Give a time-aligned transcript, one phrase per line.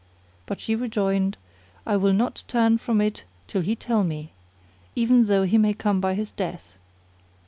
[0.47, 1.37] But she rejoined,
[1.85, 4.31] "I will not turn from it till he tell me,
[4.95, 6.73] even though he come by his death."